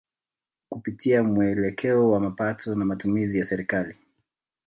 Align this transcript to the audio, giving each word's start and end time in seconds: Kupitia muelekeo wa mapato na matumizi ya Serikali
Kupitia 0.69 1.23
muelekeo 1.23 2.11
wa 2.11 2.19
mapato 2.19 2.75
na 2.75 2.85
matumizi 2.85 3.37
ya 3.37 3.43
Serikali 3.43 3.95